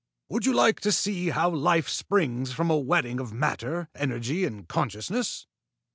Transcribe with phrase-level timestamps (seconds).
[0.29, 4.67] "Would you like to see how life springs from a wedding of matter, energy, and
[4.67, 5.45] consciousness?"